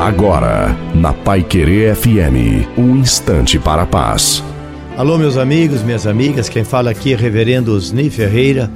Agora, 0.00 0.74
na 0.94 1.12
Pai 1.12 1.42
Querer 1.42 1.94
FM, 1.94 2.66
um 2.78 2.96
instante 2.96 3.58
para 3.58 3.82
a 3.82 3.86
paz. 3.86 4.42
Alô, 4.96 5.18
meus 5.18 5.36
amigos, 5.36 5.82
minhas 5.82 6.06
amigas, 6.06 6.48
quem 6.48 6.64
fala 6.64 6.90
aqui 6.90 7.12
é 7.12 7.16
Reverendo 7.16 7.74
Osni 7.76 8.08
Ferreira, 8.08 8.70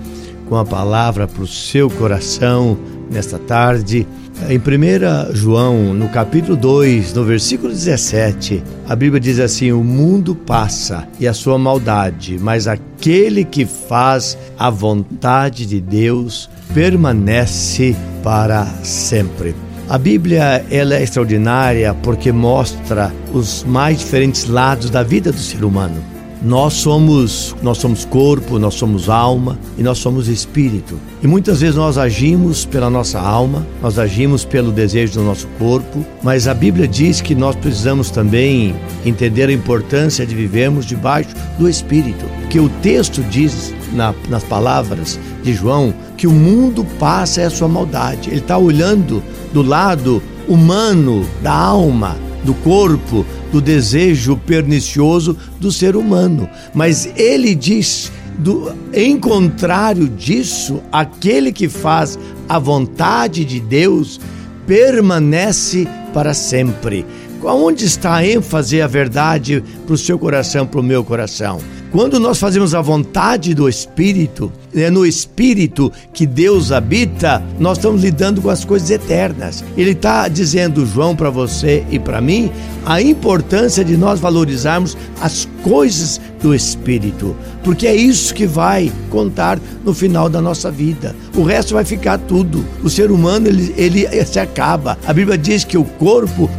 com 0.47 0.55
a 0.55 0.67
palavra 0.67 1.27
para 1.27 1.43
o 1.43 1.47
seu 1.47 1.89
coração 1.89 2.77
nesta 3.11 3.39
tarde. 3.39 4.07
Em 4.51 4.59
1 4.59 5.35
João, 5.35 5.95
no 5.95 6.11
capítulo 6.11 6.59
2, 6.59 7.15
no 7.15 7.25
versículo 7.25 7.73
17, 7.73 8.63
a 8.87 8.95
Bíblia 8.95 9.19
diz 9.19 9.41
assim: 9.41 9.73
O 9.73 9.83
mundo 9.83 10.35
passa 10.35 11.09
e 11.19 11.27
a 11.27 11.33
sua 11.33 11.57
maldade, 11.57 12.39
mas 12.39 12.69
aquele 12.69 13.47
que 13.47 13.65
faz 13.65 14.37
a 14.59 14.69
vontade 14.69 15.65
de 15.65 15.81
Deus 15.81 16.51
permanece 16.75 17.97
para 18.23 18.67
sempre. 18.83 19.55
A 19.89 19.99
Bíblia 19.99 20.65
ela 20.71 20.95
é 20.95 21.03
extraordinária 21.03 21.95
porque 22.03 22.33
mostra 22.33 23.13
os 23.33 23.65
mais 23.65 23.99
diferentes 23.99 24.47
lados 24.47 24.89
da 24.89 25.03
vida 25.03 25.31
do 25.31 25.39
ser 25.39 25.63
humano. 25.63 26.14
Nós 26.45 26.75
somos, 26.75 27.57
nós 27.63 27.79
somos 27.79 28.05
corpo, 28.05 28.59
nós 28.59 28.75
somos 28.75 29.09
alma 29.09 29.59
e 29.79 29.83
nós 29.83 29.97
somos 29.97 30.29
espírito. 30.29 31.01
E 31.23 31.27
muitas 31.27 31.63
vezes 31.63 31.75
nós 31.75 31.97
agimos 31.97 32.67
pela 32.67 32.91
nossa 32.91 33.19
alma, 33.19 33.67
nós 33.81 33.99
agimos 33.99 34.45
pelo 34.45 34.71
desejo 34.71 35.15
do 35.15 35.23
nosso 35.23 35.47
corpo, 35.59 36.05
mas 36.23 36.47
a 36.47 36.53
Bíblia 36.53 36.87
diz 36.87 37.23
que 37.23 37.35
nós 37.35 37.57
precisamos 37.57 38.11
também 38.11 38.75
entender 39.07 39.49
a 39.49 39.53
importância 39.53 40.27
de 40.27 40.35
vivermos 40.35 40.85
debaixo 40.85 41.31
do 41.59 41.67
espírito. 41.67 42.27
Que 42.51 42.61
o 42.61 42.69
texto 42.83 43.23
diz 43.23 43.75
na, 43.95 44.15
nas 44.29 44.45
palavras 44.45 45.19
de 45.43 45.55
João 45.55 45.95
que 46.15 46.27
o 46.27 46.33
mundo 46.33 46.85
passa 46.99 47.41
é 47.41 47.47
a 47.47 47.51
sua 47.51 47.69
maldade. 47.69 48.29
Ele 48.29 48.41
está 48.41 48.59
olhando 48.59 49.23
do 49.51 49.63
lado 49.63 50.23
humano, 50.47 51.27
da 51.43 51.55
alma, 51.55 52.17
do 52.45 52.55
corpo, 52.55 53.25
do 53.51 53.61
desejo 53.61 54.37
pernicioso 54.37 55.37
do 55.59 55.73
ser 55.73 55.97
humano. 55.97 56.49
Mas 56.75 57.09
ele 57.17 57.55
diz, 57.55 58.13
do, 58.39 58.73
em 58.93 59.19
contrário 59.19 60.09
disso, 60.09 60.83
aquele 60.93 61.51
que 61.53 61.69
faz 61.69 62.19
a 62.49 62.59
vontade 62.59 63.45
de 63.45 63.59
Deus 63.59 64.21
permanece 64.67 65.89
para 66.15 66.33
sempre. 66.33 67.05
Onde 67.43 67.85
está 67.85 68.15
a 68.15 68.27
ênfase 68.27 68.77
e 68.77 68.81
a 68.81 68.87
verdade 68.87 69.63
para 69.85 69.95
o 69.95 69.99
seu 69.99 70.19
coração, 70.19 70.67
para 70.67 70.81
o 70.81 70.83
meu 70.83 71.05
coração? 71.05 71.59
Quando 71.95 72.19
nós 72.19 72.39
fazemos 72.39 72.75
a 72.75 72.81
vontade 72.81 73.55
do 73.55 73.69
Espírito, 73.69 74.51
é 74.75 74.91
no 74.91 75.07
Espírito 75.07 75.93
que 76.13 76.27
Deus 76.27 76.73
habita, 76.73 77.41
nós 77.59 77.79
estamos 77.79 78.03
lidando 78.03 78.43
com 78.43 78.51
as 78.51 78.65
coisas 78.65 78.91
eternas. 78.91 79.63
Ele 79.77 79.91
está 79.91 80.27
dizendo, 80.27 80.85
João, 80.85 81.15
para 81.15 81.31
você 81.31 81.85
e 81.91 81.99
para 82.01 82.21
mim, 82.21 82.51
a 82.85 83.01
importância 83.01 83.85
de 83.85 83.97
nós 83.97 84.19
valorizarmos 84.19 84.97
as 85.21 85.49
coisas 85.63 86.21
do 86.43 86.55
Espírito, 86.55 87.35
porque 87.63 87.87
é 87.87 87.95
isso 87.95 88.35
que 88.35 88.47
vai 88.47 88.93
contar 89.09 89.59
no 89.85 89.95
final 89.95 90.29
da 90.29 90.41
nossa 90.41 90.71
vida. 90.71 91.15
O 91.35 91.43
resto 91.43 91.75
vai 91.75 91.85
ficar 91.85 92.19
tudo. 92.19 92.65
O 92.83 92.91
ser 92.91 93.11
humano 93.11 93.47
ele, 93.47 93.73
ele 93.77 94.25
se 94.27 94.39
acaba. 94.39 94.99
A 95.07 95.13
Bíblia 95.13 95.39
diz 95.39 95.65
que 95.65 95.79
o 95.79 95.85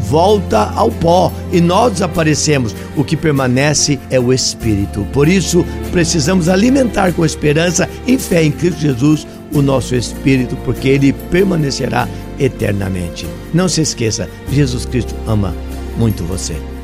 volta 0.01 0.71
ao 0.75 0.91
pó 0.91 1.31
e 1.51 1.61
nós 1.61 1.93
desaparecemos. 1.93 2.75
O 2.95 3.03
que 3.03 3.15
permanece 3.15 3.99
é 4.09 4.19
o 4.19 4.33
Espírito. 4.33 5.05
Por 5.13 5.27
isso, 5.27 5.65
precisamos 5.91 6.49
alimentar 6.49 7.13
com 7.13 7.25
esperança 7.25 7.89
e 8.07 8.17
fé 8.17 8.43
em 8.43 8.51
Cristo 8.51 8.81
Jesus 8.81 9.27
o 9.53 9.61
nosso 9.61 9.95
espírito, 9.95 10.57
porque 10.65 10.89
ele 10.89 11.13
permanecerá 11.13 12.07
eternamente. 12.39 13.25
Não 13.53 13.69
se 13.69 13.81
esqueça, 13.81 14.29
Jesus 14.51 14.85
Cristo 14.85 15.15
ama 15.27 15.55
muito 15.97 16.23
você. 16.25 16.74